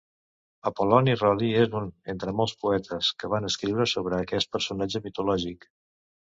[0.69, 5.71] Apol·loni Rodi és un entre molts poetes que van escriure sobre aquest personatge mitològic.